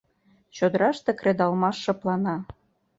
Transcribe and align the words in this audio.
Чодыраште 0.55 1.11
кредалмаш 1.19 1.77
шыплана. 1.83 2.37